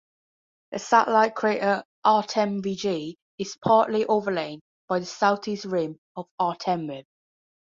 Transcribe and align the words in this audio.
The 0.71 0.79
satellite 0.79 1.35
crater 1.35 1.83
Artem'ev 2.03 2.75
G 2.75 3.19
is 3.37 3.55
partly 3.63 4.03
overlain 4.07 4.59
by 4.87 4.97
the 4.97 5.05
southeast 5.05 5.65
rim 5.65 5.99
of 6.15 6.25
Artem'ev. 6.39 7.05